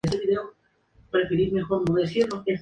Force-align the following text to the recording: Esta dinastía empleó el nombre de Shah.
Esta 0.03 0.17
dinastía 0.17 0.41
empleó 1.13 1.61
el 1.61 1.69
nombre 1.85 2.03
de 2.05 2.09
Shah. 2.11 2.29